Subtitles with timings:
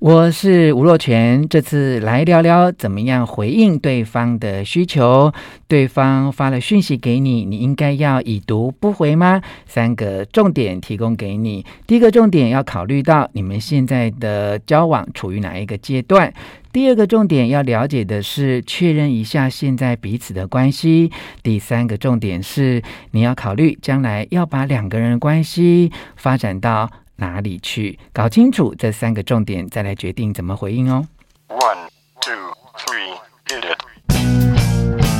[0.00, 5.30] 我是吴若权，这次来聊聊怎么样回应对方的需求。
[5.68, 9.42] 对方发了讯息给你，你应该要已读不回吗？
[9.66, 11.66] 三个重点提供给你。
[11.86, 16.32] 第一个重点要考虑到你们现在的交往处于哪一个阶段。
[16.72, 21.12] 第二个重点要了解的是确认一下现在彼此的关系。
[21.42, 26.90] 第三个重点是你要考虑将来要把两个人的关系发展到
[27.20, 27.98] 哪里去？
[28.12, 31.06] 搞清楚这三个重点，再来决定怎么回应哦。
[31.48, 31.88] One,
[32.20, 32.32] two,
[32.78, 33.14] three,
[33.46, 33.78] hit it.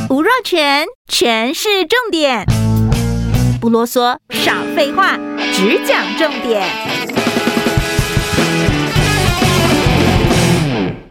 [0.08, 2.44] 吴若全，全是重点，
[3.60, 5.16] 不啰嗦，少废话，
[5.52, 6.66] 只讲重点。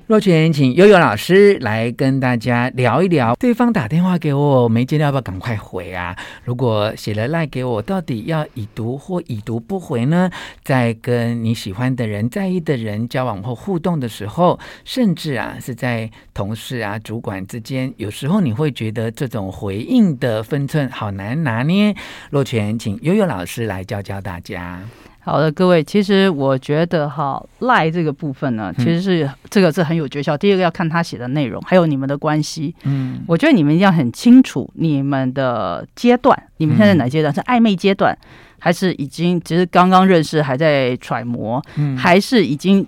[0.10, 3.36] 若权，请悠悠老师来跟大家聊一聊。
[3.36, 6.18] 对方打电话给我，没接到，要不要赶快回啊？
[6.44, 10.28] 如果写了赖给我，到底要已读或已读不回呢？
[10.64, 21.96] 在跟你喜欢的人、在意的人交往或互动的时候，甚至啊是在同事啊、主管之间，有时候你会觉得这种回应的分寸好难拿捏。
[22.32, 24.82] 若权，请悠悠老师来教教大家。
[25.30, 30.36] 好的，各位，其实我觉得哈赖这个部分呢，其实是这个是很有诀窍。
[30.36, 32.74] 第一个要看他写的内容，还有你们的关系。
[32.84, 37.32] 嗯，我觉得你们一定要很清楚你们的阶段，你们现在哪阶段？
[37.32, 38.18] 是暧昧阶段，
[38.58, 41.64] 还是已经只是刚刚认识，还在揣摩？
[41.76, 42.84] 嗯，还是已经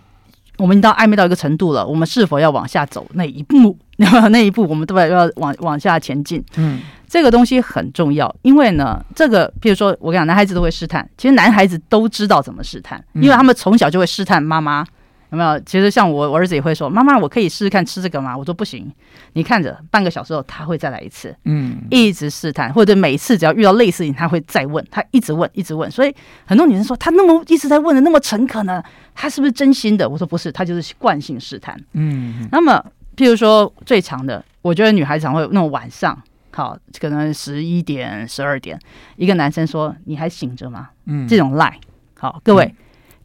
[0.58, 1.86] 我们到暧昧到一个程度了？
[1.86, 3.78] 我们是否要往下走 那一步？
[3.98, 6.44] 那一步我们都要要往往下前进？
[6.58, 6.80] 嗯。
[7.12, 14.86] 这个东西很重要，因为呢，这个比如说我跟你讲，男孩子都会试探，其实男孩子都知道怎么试探，因为他们从小就会试探妈妈，
[15.30, 15.59] 有没有？
[15.66, 18.38] 其实像我，我儿子也会说，妈妈，我可以试试看吃这个吗？
[18.38, 18.89] 我说不行，
[19.34, 28.82] 你看着，半个小时后他会再来一次，嗯，一直试探，或者每次只要遇到类似他会再问，他一直问，一直问，所以很多女生说他那么一直在问的那么诚恳呢，
[29.14, 30.08] 他是不是真心的？
[30.08, 32.48] 我说不是，他就是惯性试探，嗯。
[32.54, 32.82] 那么
[33.17, 36.17] 譬如说最长的，我觉得女孩子常会那种晚上。
[36.53, 38.80] 好，可能十一点、十二点，
[39.15, 41.80] 一个男生说：“你还醒着吗？”嗯，这种赖。
[42.20, 42.76] 好，各位、嗯、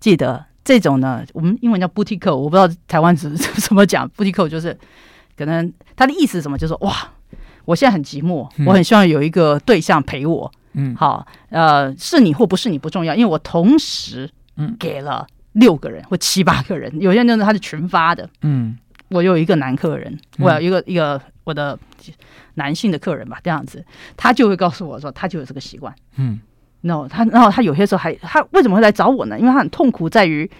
[0.01, 4.09] 记得这种呢，我们英文叫 booty call，我不知道台湾怎 怎么讲。
[4.17, 4.77] booty call 就是
[5.37, 6.95] 可能他的意思是什么，就是说哇，
[7.65, 10.51] 我现在很寂寞，嗯、我很希望有一个对象陪我。
[10.79, 18.29] 嗯，好，呃，是你或不是你不重要，因为我同时嗯给了六个人或七八个人，有些人呢他是群发的。
[18.43, 18.77] 嗯，
[19.09, 21.79] 我有一个男客人，我有一个、嗯、一个我的。
[22.59, 23.85] 男性的客人吧，这样子，
[24.17, 25.95] 他就会告诉我说，他就有这个习惯。
[26.17, 26.41] 嗯
[26.81, 29.39] ，no，他然后他有些时候还，他为什么会来找我呢？
[29.39, 30.51] 因为他很痛苦，在于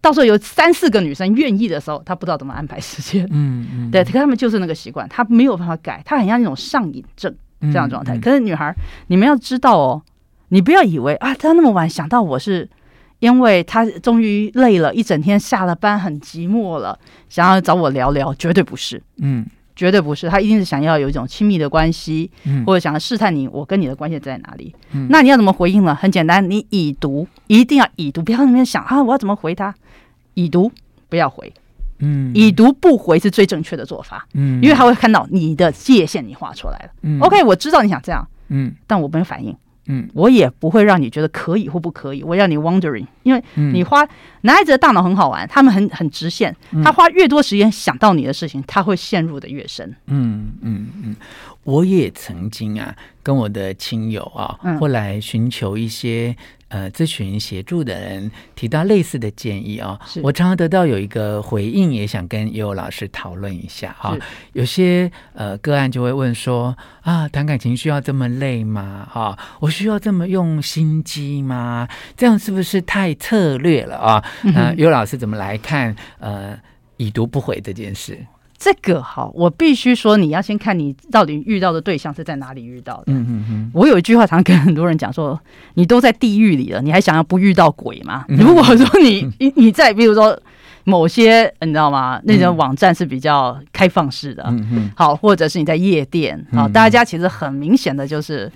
[0.00, 3.26] 到时候有三四个女生愿意的时候，他不知道怎么安排时间。
[3.32, 8.14] 嗯嗯，对，可他们就是那个习惯，他没有办法改，他很像那种上瘾症这样状态。
[8.14, 8.72] 嗯嗯、可是女孩，
[9.08, 10.02] 你们要知道哦，
[10.50, 12.70] 你不要以为啊，他那么晚想到我是
[13.18, 16.96] 因为他终于累了一整天下了班很寂寞了，
[17.28, 19.02] 想要找我聊聊，绝对不是。
[19.16, 19.44] 嗯。
[19.74, 24.74] 绝对不是，他一定是想要有一种亲密的关系，嗯、或者想要试探你，我跟你的关系在哪里。
[24.92, 25.94] 嗯、那你要怎么回应呢？
[25.94, 29.74] 很简单，你已读，一定要已读，不要在那边想啊，我要怎么回他？
[30.34, 30.70] 已读，
[31.08, 31.52] 不要回。
[31.98, 34.26] 嗯，已读不回是最正确的做法。
[34.34, 36.90] 嗯，因为他会看到你的界限，你画出来了。
[37.02, 38.26] 嗯，OK，我知道你想这样。
[38.48, 39.56] 嗯，但我没有反应。
[39.86, 44.08] 嗯，我也不会让你觉得可以或不可以，我让你 wondering，因为你花、嗯、
[44.42, 46.54] 男孩子的大脑很好玩，他们很很直线，
[46.84, 49.94] 他花越多时间想到你的事情，他会陷入的越深。
[50.06, 51.16] 嗯嗯嗯，
[51.64, 56.36] 我也曾经啊，跟我的亲友啊，后来寻求一些。
[56.72, 64.18] 呃，咨询协助的人提到类似的建议啊、哦，我常常得到有一个回应，也想跟悠悠老师讨论一下哈、哦。
[64.54, 69.06] 有些呃个案就会问说啊，谈感情需要这么累吗？
[69.12, 71.86] 哈、哦，我需要这么用心机吗？
[72.16, 74.24] 这样是不是太策略了啊？
[74.42, 76.58] 那、 悠悠老师怎么来看呃
[76.96, 78.18] 已读不回这件事？
[78.64, 83.06] 这个好，我必须说，你要先看你到底遇到的对象是在哪里遇到的。
[83.08, 83.70] 嗯嗯嗯。
[83.74, 85.36] 我有一句话常跟很多人讲说，
[85.74, 88.24] 你都在地狱里了，你还想要不遇到鬼吗？
[88.28, 90.38] 嗯、如果说你你你在，比如说
[90.84, 92.20] 某些你知道吗？
[92.22, 94.90] 那种网站是比较开放式的，嗯嗯。
[94.94, 98.48] 好，或者是你在夜店，好，大家其实很明显的就是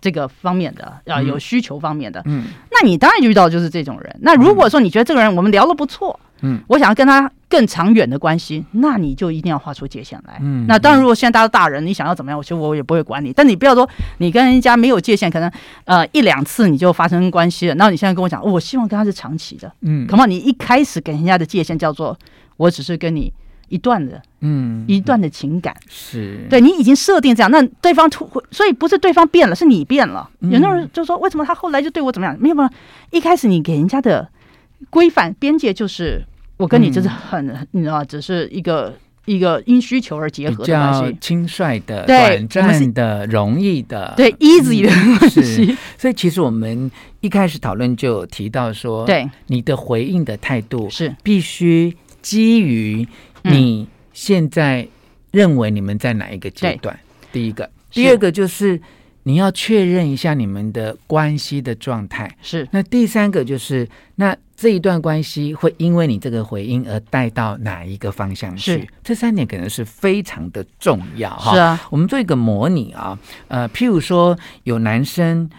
[0.00, 2.22] 这个方面的，啊有需求方面的。
[2.24, 2.44] 嗯。
[2.70, 4.16] 那你当然遇到就是这种人。
[4.22, 6.18] 那如果说你觉得这个人我们聊的不错。
[6.40, 10.38] 嗯，我想要跟他更长远的关系，那你就一定要画出界限来。
[10.42, 13.32] 嗯，那当然，如果现在大家大人，你想要怎么样，我其实我也不会管你。
[13.32, 13.88] 但你不要说
[14.18, 15.50] 你跟人家没有界限，可能
[15.84, 17.74] 呃一两次你就发生关系了。
[17.76, 19.72] 然后你现在跟我讲，我希望跟他是长期的。
[19.80, 22.18] 嗯，恐怕你一开始给人家的界限叫做
[22.56, 23.32] 我只是跟你
[23.68, 30.28] 一段的，嗯，一段的情感是对你已经设定这样，那对方突，所以不是对方变了，是你变了。
[30.40, 32.36] 有那种人就说，为什么他后来就对我怎么样？
[32.38, 32.68] 没有没有，
[33.10, 34.28] 一开始你给人家的
[34.90, 36.24] 规范边界就是。
[36.56, 38.94] 我跟你就是很，嗯、你知道，只是一个
[39.24, 45.42] 一个因需求而结合的关系，轻率的、短暂的、容易的，对，easy 的关系。
[45.42, 46.88] 是， 所以其实我们
[47.20, 53.04] 一开始讨论就有提到说，对你的回应的态度是必须基于
[53.42, 54.86] 你现在
[55.32, 56.96] 认为你们在哪一个阶段。
[57.32, 58.80] 第一个，第二个就是。
[59.24, 62.66] 你要确认一下你们的关系的状态是。
[62.70, 68.88] 那第三个就是，那这一段关系会因为你这个回应而带到哪一个方向去？
[69.02, 71.52] 这三点可能是非常的重要哈。
[71.52, 71.80] 是啊。
[71.90, 73.18] 我们做一个模拟啊，
[73.48, 75.50] 呃，譬如说有男生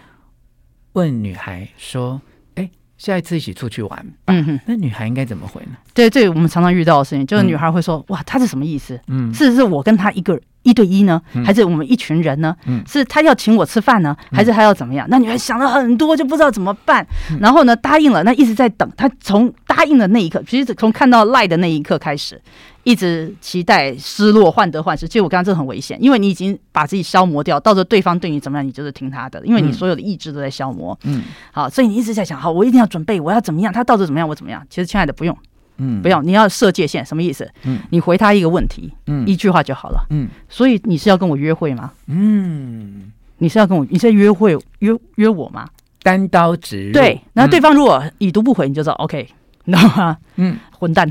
[0.92, 2.20] 问女孩说
[2.54, 4.60] ：“哎，下一次一起出去玩吧。”嗯哼。
[4.64, 5.76] 那女孩应该怎么回呢？
[5.92, 8.98] 对，这我们常常遇到的事情，就是女孩会说：“嗯、哇，他是什么意思？
[9.08, 12.54] 嗯，是不是我跟他一个人？”一对一呢，还是我们一群人呢？
[12.66, 15.06] 嗯，是他要请我吃饭呢，还是他要怎么样？
[15.08, 17.06] 那女孩想了很多，就不知道怎么办。
[17.40, 18.90] 然后呢，答应了，那一直在等。
[18.96, 22.40] 他从答应的那一刻，其实从看到赖的那一刻开始，
[22.82, 25.06] 一直期待、失落、患得患失。
[25.06, 30.98] 其实我刚刚这很危险，因为你已经把自己消磨掉，到时候对方对你怎么样，你就是听他的，因为你所有的意志都在消磨。
[31.04, 31.22] 嗯，
[31.52, 33.72] 好，所以你一直在想，好，我一定要准备，我要怎么样？
[33.72, 34.64] 他到时候怎么样，我怎么样？
[34.68, 35.36] 其实，亲爱的，不用。
[35.78, 37.50] 嗯，不要，你要设界限，什么意思？
[37.64, 40.06] 嗯，你回他一个问题，嗯，一句话就好了。
[40.10, 41.92] 嗯，所以你是要跟我约会吗？
[42.06, 45.66] 嗯，你是要跟我，你是要约会约约我吗？
[46.02, 46.92] 单刀直入。
[46.92, 49.28] 对，然后对方如果已读不回，你就知道 OK，
[49.64, 50.16] 你知道吗？
[50.36, 51.08] 嗯，混蛋。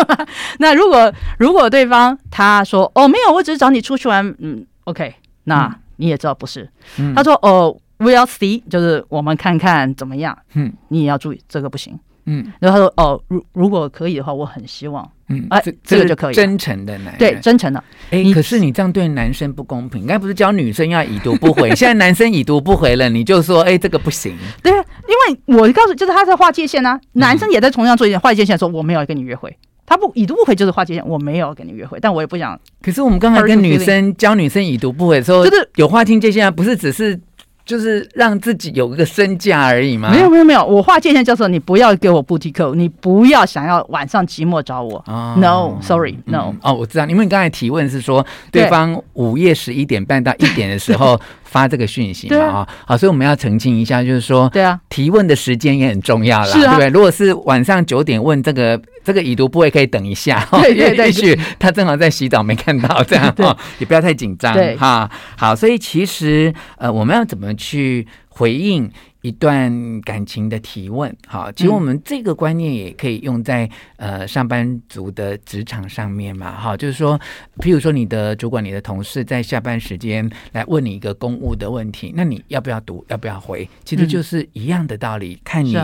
[0.58, 5.14] 那如果如果对方他说哦没有，我只是找你出去玩，嗯，OK，
[5.44, 6.68] 那你也知道不是。
[7.16, 10.36] 他说哦，We'll see，就是我们看看怎么样。
[10.52, 11.98] 嗯，你也要注意，这个不行。
[12.26, 17.82] 嗯，然后他说：“哦，如如果可以的话，我很希望，嗯，哎，这个就可以，真诚的男人，对，真诚的。
[18.10, 24.34] 哎，可是你这样对男生不公平，应该不是教女生要已读不回， 现在男生已读不回了，你就说，哎，这个不行。
[24.62, 29.54] 对啊，因为我告诉，就是他在划界限啊，男生也在同样做一件划界限，说我没有跟你约会，
[29.84, 32.58] 他不已读不回就是划界限，我没有跟你约会，但我也不想。
[32.80, 37.20] 可是我们刚才跟女生教女生已读不回的时候，就是有划清界限啊，不是只是。”
[37.64, 40.10] 就是让自己有一个身价而已嘛。
[40.10, 45.02] 没有没有没有，我划界限叫做你不要给我不提克，你不要想要晚上寂寞找我。
[45.06, 46.58] 哦、No，sorry，no、嗯。
[46.62, 51.20] 哦，我知道，因为你刚才提问是说对方午夜十一点半到一点的时候
[51.54, 52.44] 发这个讯息嘛？
[52.44, 56.88] 啊，好，所以我们要澄清一下，就是说，对啊，提问的时间也很重要啦，对不对？
[56.88, 58.80] 如果是晚上九点问这个。
[59.04, 65.10] 这个已读不回可以等一下，对对对，也许他正好在洗澡没看到， 这样哦，也不要太紧张哈。
[65.36, 68.90] 好，所以其实呃，我们要怎么去回应
[69.24, 71.10] 一段感情的提问？
[71.26, 73.66] 好，其实我们这个观念也可以用在
[73.96, 76.52] 呃上班族的职场上面嘛。
[76.60, 77.18] 哈，就是说，
[77.56, 83.02] 譬如说你的主管、你的同事在下班时间来问你一个公务的问题，那你要不要读？
[83.08, 83.66] 要不要回？
[83.82, 85.74] 其实就是一样的道理，看你。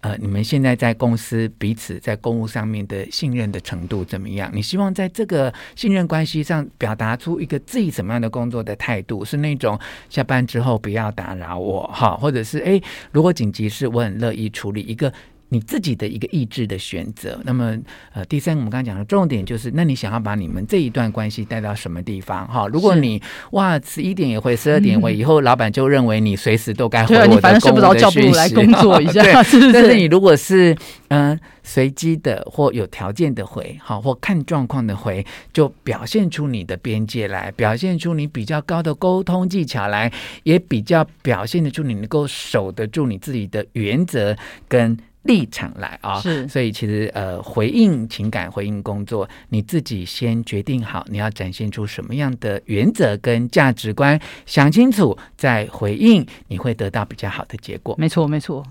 [0.00, 4.50] 呃，你们现在在公司彼此在公务上面的信任的程度怎么样？
[4.54, 9.24] 你希望在这个信任关系上表达出一个自己什么样的工作的态度？
[9.24, 12.82] 是那种下班之后不要打扰我哈，或者是诶，
[13.12, 15.12] 如果紧急事我很乐意处理一个。
[15.50, 17.38] 你自己的一个意志的选择。
[17.44, 17.76] 那么，
[18.14, 22.46] 呃，第三个我们刚刚讲的重点就是，那你想要把你们这一段关系带到什么地方？
[22.48, 23.20] 哈，如果你
[23.50, 27.52] 哇十一点也回，十二点回，以后老板就认为你随时都该回我的公务的讯息。
[27.52, 29.22] 对，你反正睡不着觉，不如来工作一下。
[29.24, 29.72] 对， 是不是？
[29.72, 30.76] 但是你如果是
[31.08, 40.12] 嗯随机的或有条件的回，好或看状况的回，就表现出你的边界来，表现出你比较高的沟通技巧来，
[40.44, 44.36] 也比较表现得出你能够守得住你自己的原则
[44.68, 44.96] 跟。
[45.22, 57.94] 立场来啊，是，所以其实呃，回应情感、回应工作，你自己先决定好你要展现出什么样的原则跟价值观，想清楚再回应，你会得到比较好的结果。
[57.98, 58.66] 没错，没错。